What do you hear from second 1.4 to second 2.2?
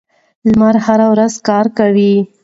کار کوي.